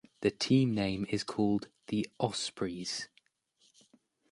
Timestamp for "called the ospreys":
1.23-3.07